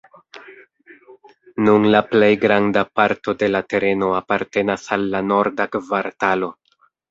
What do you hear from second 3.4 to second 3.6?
de